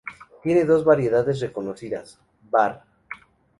[0.41, 2.19] Tiene dos variedades reconocidas;
[2.49, 2.83] var.